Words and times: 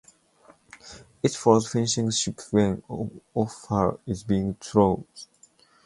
It 1.21 1.33
follows 1.35 1.67
fishing 1.71 2.09
ships 2.09 2.51
when 2.51 2.81
offal 3.35 3.99
is 4.07 4.23
being 4.23 4.55
thrown. 4.55 5.05